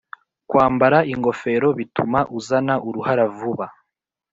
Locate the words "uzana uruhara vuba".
2.37-3.65